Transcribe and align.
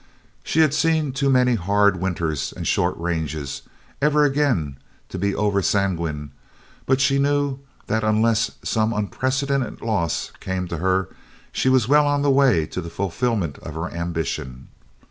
She 0.43 0.61
had 0.61 0.73
seen 0.73 1.11
too 1.11 1.29
many 1.29 1.53
hard 1.53 1.97
winters 1.97 2.51
and 2.57 2.65
short 2.65 2.97
ranges 2.97 3.61
ever 4.01 4.23
again 4.25 4.77
to 5.09 5.19
be 5.19 5.35
over 5.35 5.61
sanguine, 5.61 6.31
but 6.87 6.99
she 6.99 7.19
knew 7.19 7.59
that 7.85 8.03
unless 8.03 8.49
some 8.63 8.93
unprecedented 8.93 9.79
loss 9.83 10.31
came 10.39 10.67
to 10.69 10.77
her 10.79 11.09
she 11.51 11.69
was 11.69 11.87
well 11.87 12.07
on 12.07 12.23
the 12.23 12.31
way 12.31 12.65
to 12.65 12.81
the 12.81 12.89
fulfillment 12.89 13.59
of 13.59 13.75
her 13.75 13.91
ambition. 13.91 14.69